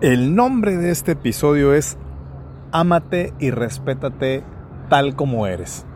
[0.00, 1.98] El nombre de este episodio es
[2.70, 4.44] Ámate y respétate
[4.88, 5.86] tal como eres.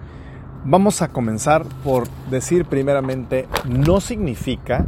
[0.65, 4.87] Vamos a comenzar por decir primeramente, no significa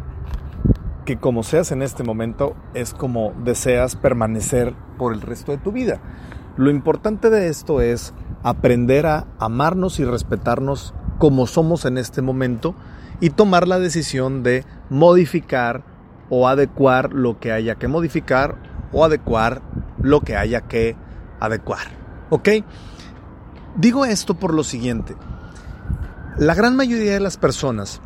[1.05, 5.71] que como seas en este momento es como deseas permanecer por el resto de tu
[5.71, 6.01] vida.
[6.57, 12.75] Lo importante de esto es aprender a amarnos y respetarnos como somos en este momento
[13.21, 15.85] y tomar la decisión de modificar
[16.31, 19.61] o adecuar lo que haya que modificar o adecuar
[20.01, 20.97] lo que haya que
[21.41, 21.89] adecuar.
[22.31, 22.49] ¿Ok?
[23.77, 25.17] Digo esto por lo siguiente.
[26.39, 28.01] La gran mayoría de las personas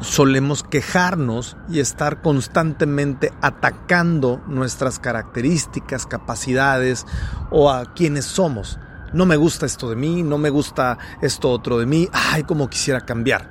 [0.00, 7.06] solemos quejarnos y estar constantemente atacando nuestras características, capacidades
[7.50, 8.78] o a quienes somos.
[9.12, 12.68] No me gusta esto de mí, no me gusta esto otro de mí, ay, como
[12.68, 13.48] quisiera cambiar.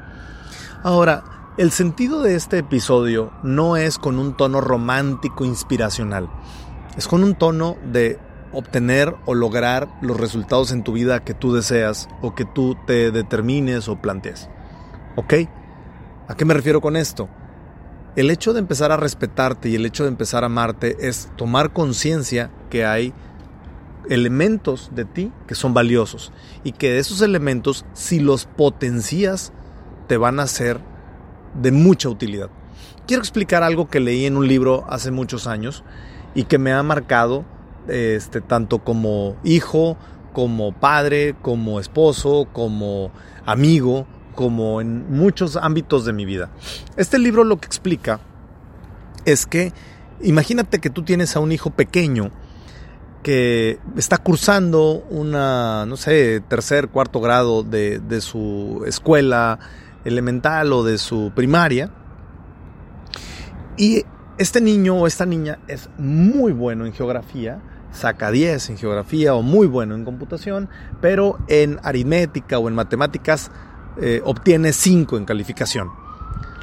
[0.83, 1.23] Ahora,
[1.57, 6.29] el sentido de este episodio no es con un tono romántico inspiracional,
[6.97, 8.19] es con un tono de
[8.51, 13.11] obtener o lograr los resultados en tu vida que tú deseas o que tú te
[13.11, 14.49] determines o plantees.
[15.15, 15.33] ¿Ok?
[16.27, 17.29] ¿A qué me refiero con esto?
[18.17, 21.71] El hecho de empezar a respetarte y el hecho de empezar a amarte es tomar
[21.71, 23.13] conciencia que hay
[24.09, 26.33] elementos de ti que son valiosos
[26.65, 29.53] y que esos elementos, si los potencias,
[30.07, 30.94] te van a hacer
[31.61, 32.49] de mucha utilidad.
[33.07, 35.83] Quiero explicar algo que leí en un libro hace muchos años
[36.33, 37.45] y que me ha marcado
[37.87, 39.97] este, tanto como hijo,
[40.33, 43.11] como padre, como esposo, como
[43.45, 46.49] amigo, como en muchos ámbitos de mi vida.
[46.97, 48.19] Este libro lo que explica
[49.23, 49.71] es que
[50.21, 52.31] imagínate que tú tienes a un hijo pequeño
[53.23, 59.59] que está cursando una, no sé, tercer, cuarto grado de, de su escuela
[60.05, 61.89] elemental o de su primaria.
[63.77, 64.03] Y
[64.37, 67.61] este niño o esta niña es muy bueno en geografía,
[67.91, 70.69] saca 10 en geografía o muy bueno en computación,
[71.01, 73.51] pero en aritmética o en matemáticas
[74.01, 75.89] eh, obtiene 5 en calificación.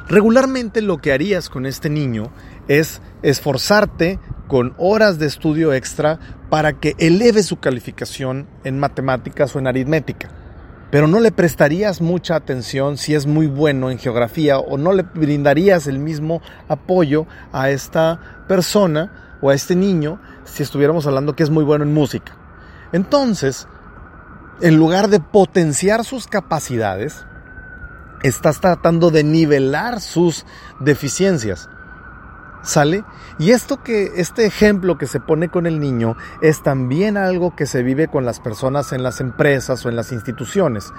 [0.07, 2.31] Regularmente lo que harías con este niño
[2.67, 9.59] es esforzarte con horas de estudio extra para que eleve su calificación en matemáticas o
[9.59, 10.42] en aritmética
[10.93, 15.01] pero no le prestarías mucha atención si es muy bueno en geografía o no le
[15.01, 21.41] brindarías el mismo apoyo a esta persona o a este niño si estuviéramos hablando que
[21.41, 22.37] es muy bueno en música.
[22.91, 23.67] Entonces,
[24.61, 27.25] en lugar de potenciar sus capacidades,
[28.21, 30.45] estás tratando de nivelar sus
[30.79, 31.71] deficiencias.
[32.63, 33.03] ¿Sale?
[33.39, 37.65] Y esto que, este ejemplo que se pone con el niño es también algo que
[37.65, 40.93] se vive con las personas en las empresas o en las instituciones.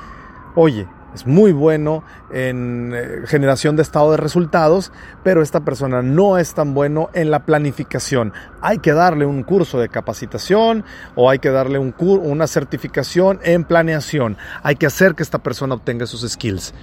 [0.55, 4.93] Oye, es muy bueno en eh, generación de estado de resultados,
[5.23, 8.33] pero esta persona no es tan bueno en la planificación.
[8.61, 13.65] Hay que darle un curso de capacitación o hay que darle un una certificación en
[13.65, 14.37] planeación.
[14.63, 16.75] Hay que hacer que esta persona obtenga sus skills.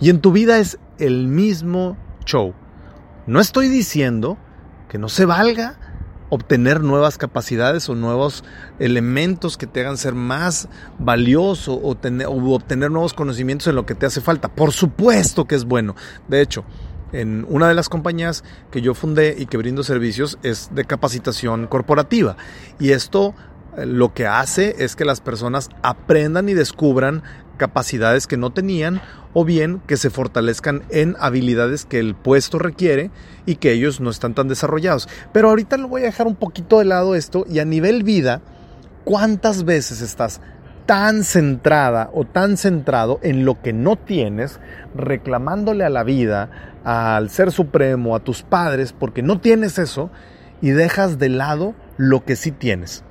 [0.00, 2.52] Y en tu vida es el mismo show.
[3.26, 4.38] No estoy diciendo
[4.88, 5.78] que no se valga
[6.28, 8.44] obtener nuevas capacidades o nuevos
[8.78, 13.94] elementos que te hagan ser más valioso o, o, obtener nuevos conocimientos en lo que
[13.94, 14.48] te hace falta.
[14.48, 15.94] Por supuesto que es bueno.
[16.28, 16.64] De hecho,
[17.12, 21.66] en una de las compañías que yo fundé y que brindo servicios es de capacitación
[21.66, 22.36] corporativa.
[22.78, 23.34] Y esto
[23.76, 27.22] eh, lo que hace es que las personas aprendan y descubran
[27.56, 29.00] capacidades que no tenían
[29.32, 33.10] o bien que se fortalezcan en habilidades que el puesto requiere
[33.44, 35.08] y que ellos no están tan desarrollados.
[35.32, 38.40] Pero ahorita lo voy a dejar un poquito de lado esto y a nivel vida,
[39.04, 40.40] ¿cuántas veces estás
[40.86, 44.60] tan centrada o tan centrado en lo que no tienes,
[44.94, 50.10] reclamándole a la vida, al Ser Supremo, a tus padres, porque no tienes eso
[50.62, 53.02] y dejas de lado lo que sí tienes?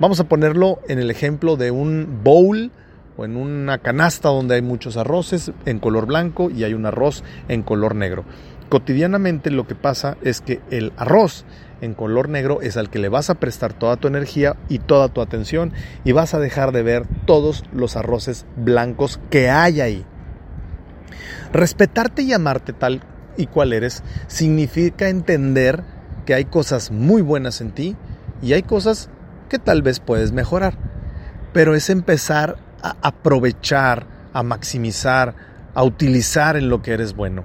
[0.00, 2.70] Vamos a ponerlo en el ejemplo de un bowl
[3.18, 7.24] o en una canasta donde hay muchos arroces en color blanco y hay un arroz
[7.48, 8.24] en color negro.
[8.68, 11.44] Cotidianamente lo que pasa es que el arroz
[11.80, 15.08] en color negro es al que le vas a prestar toda tu energía y toda
[15.08, 15.72] tu atención
[16.04, 20.06] y vas a dejar de ver todos los arroces blancos que hay ahí.
[21.52, 23.02] Respetarte y amarte tal
[23.36, 25.82] y cual eres significa entender
[26.24, 27.96] que hay cosas muy buenas en ti
[28.42, 29.10] y hay cosas
[29.48, 30.78] que tal vez puedes mejorar.
[31.52, 35.34] Pero es empezar a aprovechar, a maximizar,
[35.74, 37.44] a utilizar en lo que eres bueno.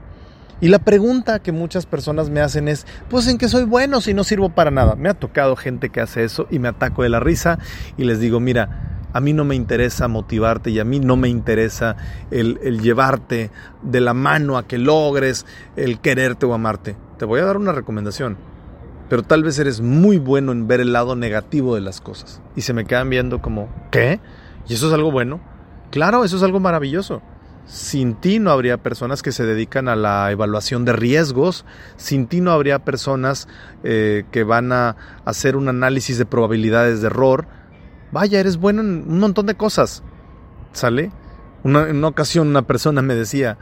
[0.61, 4.13] Y la pregunta que muchas personas me hacen es, pues en qué soy bueno si
[4.13, 4.95] no sirvo para nada.
[4.95, 7.59] Me ha tocado gente que hace eso y me ataco de la risa
[7.97, 11.27] y les digo, mira, a mí no me interesa motivarte y a mí no me
[11.27, 11.97] interesa
[12.31, 13.51] el, el llevarte
[13.81, 15.45] de la mano a que logres
[15.75, 16.95] el quererte o amarte.
[17.17, 18.37] Te voy a dar una recomendación.
[19.09, 22.41] pero tal vez eres muy bueno en ver el lado negativo de las cosas.
[22.55, 24.19] Y se me quedan viendo como, ¿qué?
[24.67, 25.41] ¿Y eso es algo bueno?
[25.91, 27.21] Claro, eso es algo maravilloso.
[27.65, 31.65] Sin ti no habría personas que se dedican a la evaluación de riesgos,
[31.95, 33.47] sin ti no habría personas
[33.83, 37.47] eh, que van a hacer un análisis de probabilidades de error.
[38.11, 40.03] Vaya, eres bueno en un montón de cosas.
[40.73, 41.11] ¿Sale?
[41.63, 43.57] Una, en una ocasión una persona me decía,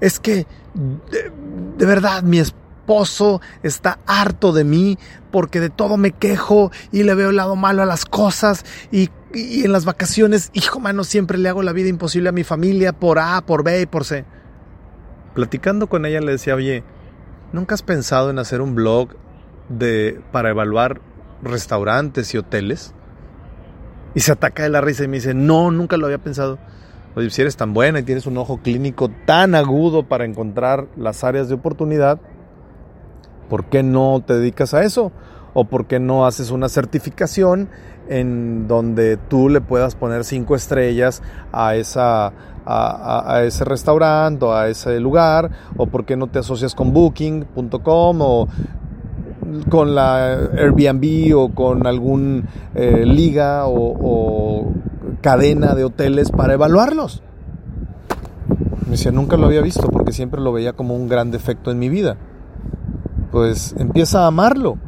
[0.00, 1.32] es que de,
[1.76, 4.98] de verdad mi esposo está harto de mí
[5.30, 9.10] porque de todo me quejo y le veo el lado malo a las cosas y
[9.36, 12.92] y en las vacaciones, hijo mano, siempre le hago la vida imposible a mi familia
[12.92, 14.24] por A, por B y por C.
[15.34, 16.82] Platicando con ella le decía, oye,
[17.52, 19.10] ¿nunca has pensado en hacer un blog
[19.68, 21.00] de, para evaluar
[21.42, 22.94] restaurantes y hoteles?
[24.14, 26.58] Y se ataca de la risa y me dice, no, nunca lo había pensado.
[27.14, 31.24] Oye, si eres tan buena y tienes un ojo clínico tan agudo para encontrar las
[31.24, 32.20] áreas de oportunidad,
[33.48, 35.12] ¿por qué no te dedicas a eso?
[35.54, 37.68] ¿O por qué no haces una certificación
[38.08, 41.22] en donde tú le puedas poner cinco estrellas
[41.52, 42.32] a, esa,
[42.64, 48.18] a, ese restaurante o a ese lugar, o por qué no te asocias con booking.com
[48.20, 48.48] o
[49.68, 54.72] con la Airbnb o con algún eh, liga o,
[55.20, 57.22] cadena de hoteles para evaluarlos.
[58.84, 61.78] Me decía, nunca lo había visto porque siempre lo veía como un gran defecto en
[61.78, 62.16] mi vida.
[63.32, 64.78] Pues empieza a amarlo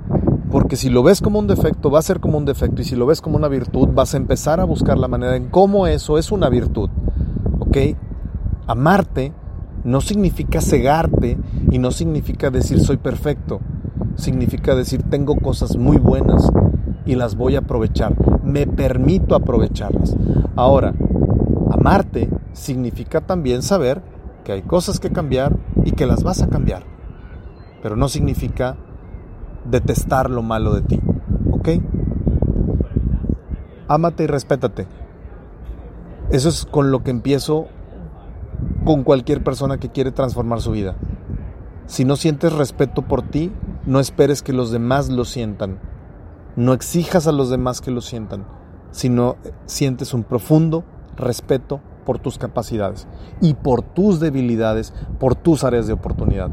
[0.51, 2.83] porque si lo ves como un defecto, va a ser como un defecto.
[2.83, 5.49] Y si lo ves como una virtud, vas a empezar a buscar la manera en
[5.49, 6.91] cómo eso es una virtud.
[7.59, 7.77] ¿Ok?
[8.67, 9.33] Amarte
[9.85, 11.39] no significa cegarte
[11.71, 13.61] y no significa decir soy perfecto.
[14.17, 16.51] Significa decir tengo cosas muy buenas
[17.05, 18.15] y las voy a aprovechar.
[18.43, 20.17] Me permito aprovecharlas.
[20.57, 20.95] Ahora,
[21.71, 24.03] amarte significa también saber
[24.45, 26.85] que hay cosas que cambiar y que las vas a cambiar.
[27.83, 28.77] Pero no significa
[29.71, 31.01] detestar lo malo de ti.
[31.51, 31.69] ¿Ok?
[33.89, 34.87] Ámate y respétate.
[36.31, 37.69] Eso es con lo que empiezo
[38.85, 40.97] con cualquier persona que quiere transformar su vida.
[41.87, 43.51] Si no sientes respeto por ti,
[43.87, 45.79] no esperes que los demás lo sientan.
[46.57, 48.45] No exijas a los demás que lo sientan,
[48.91, 49.37] sino
[49.67, 50.85] sientes un profundo
[51.17, 53.07] respeto por tus capacidades
[53.41, 56.51] y por tus debilidades, por tus áreas de oportunidad.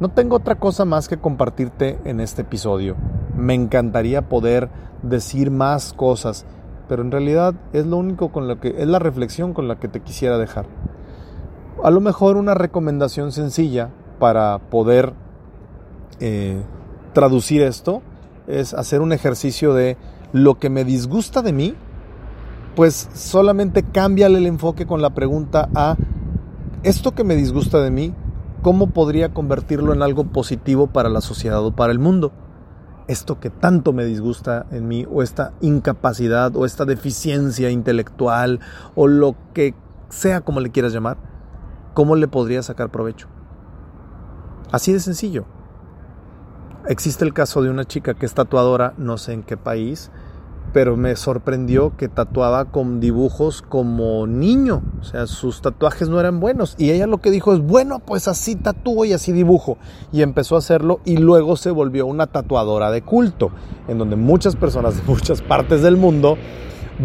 [0.00, 2.96] No tengo otra cosa más que compartirte en este episodio.
[3.36, 4.70] Me encantaría poder
[5.02, 6.46] decir más cosas,
[6.88, 9.88] pero en realidad es lo único con lo que es la reflexión con la que
[9.88, 10.64] te quisiera dejar.
[11.84, 15.12] A lo mejor una recomendación sencilla para poder
[16.18, 16.62] eh,
[17.12, 18.00] traducir esto
[18.46, 19.98] es hacer un ejercicio de
[20.32, 21.74] lo que me disgusta de mí,
[22.74, 25.96] pues solamente cámbiale el enfoque con la pregunta a
[26.84, 28.14] esto que me disgusta de mí,
[28.62, 32.32] ¿cómo podría convertirlo en algo positivo para la sociedad o para el mundo?
[33.08, 38.60] Esto que tanto me disgusta en mí, o esta incapacidad, o esta deficiencia intelectual,
[38.94, 39.74] o lo que
[40.08, 41.16] sea como le quieras llamar,
[41.94, 43.26] ¿cómo le podría sacar provecho?
[44.70, 45.44] Así de sencillo.
[46.86, 50.10] Existe el caso de una chica que es tatuadora, no sé en qué país,
[50.72, 56.40] pero me sorprendió que tatuaba con dibujos como niño, o sea, sus tatuajes no eran
[56.40, 59.78] buenos y ella lo que dijo es, bueno, pues así tatúo y así dibujo
[60.12, 63.50] y empezó a hacerlo y luego se volvió una tatuadora de culto,
[63.88, 66.36] en donde muchas personas de muchas partes del mundo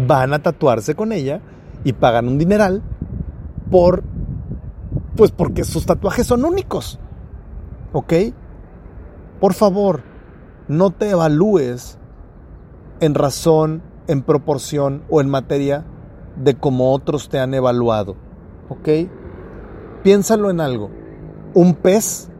[0.06, 1.40] van a tatuarse con ella
[1.84, 2.82] y pagan un dineral
[3.70, 4.04] por
[5.16, 7.00] pues porque sus tatuajes son únicos.
[7.92, 8.12] ¿Ok?
[9.40, 10.02] Por favor,
[10.68, 11.98] no te evalúes
[13.00, 15.84] en razón, en proporción o en materia
[16.36, 18.16] de cómo otros te han evaluado.
[18.68, 18.88] ¿Ok?
[20.02, 20.90] Piénsalo en algo.
[21.54, 22.30] Un pez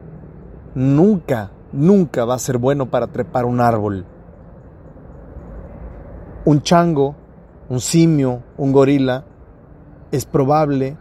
[0.74, 4.06] nunca, nunca va a ser bueno para trepar un árbol.
[6.44, 7.16] Un chango,
[7.68, 9.24] un simio, un gorila,
[10.12, 10.96] es probable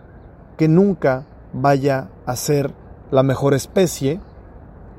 [0.58, 2.74] que nunca vaya a ser
[3.12, 4.20] la mejor especie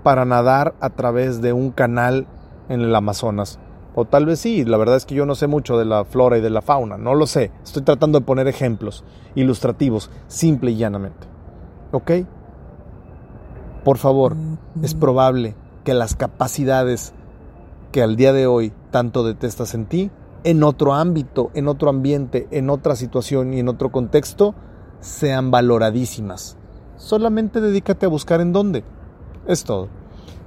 [0.02, 2.28] para nadar a través de un canal
[2.68, 3.58] en el Amazonas.
[3.98, 6.36] O tal vez sí, la verdad es que yo no sé mucho de la flora
[6.36, 7.50] y de la fauna, no lo sé.
[7.64, 11.26] Estoy tratando de poner ejemplos ilustrativos, simple y llanamente.
[11.92, 12.10] ¿Ok?
[13.84, 14.36] Por favor,
[14.82, 17.14] es probable que las capacidades
[17.90, 20.10] que al día de hoy tanto detestas en ti,
[20.44, 24.54] en otro ámbito, en otro ambiente, en otra situación y en otro contexto,
[25.00, 26.58] sean valoradísimas.
[26.96, 28.84] Solamente dedícate a buscar en dónde.
[29.46, 29.88] Es todo.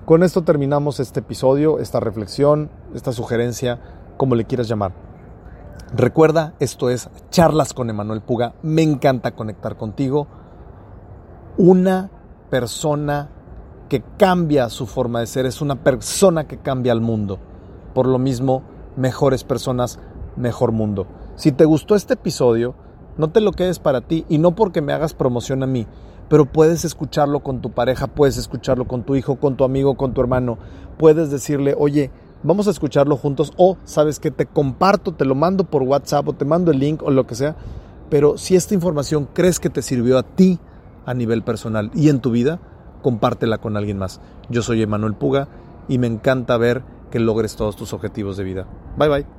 [0.10, 3.80] Con esto terminamos este episodio, esta reflexión, esta sugerencia,
[4.18, 4.92] como le quieras llamar.
[5.96, 8.56] Recuerda, esto es Charlas con Emanuel Puga.
[8.64, 10.26] Me encanta conectar contigo.
[11.60, 12.10] Una
[12.50, 13.30] persona
[13.88, 17.38] que cambia su forma de ser, es una persona que cambia al mundo.
[17.94, 18.64] Por lo mismo,
[18.96, 20.00] mejores personas,
[20.36, 21.06] mejor mundo.
[21.36, 22.74] Si te gustó este episodio,
[23.18, 25.86] no te lo quedes para ti y no porque me hagas promoción a mí,
[26.30, 30.14] pero puedes escucharlo con tu pareja, puedes escucharlo con tu hijo, con tu amigo, con
[30.14, 30.58] tu hermano.
[30.98, 32.12] Puedes decirle, oye,
[32.44, 36.34] vamos a escucharlo juntos o sabes que te comparto, te lo mando por WhatsApp o
[36.34, 37.56] te mando el link o lo que sea.
[38.10, 40.60] Pero si esta información crees que te sirvió a ti
[41.06, 42.60] a nivel personal y en tu vida,
[43.02, 44.22] compártela con alguien más.
[44.50, 45.48] Yo soy Emanuel Puga
[45.88, 48.68] y me encanta ver que logres todos tus objetivos de vida.
[48.98, 49.39] Bye bye.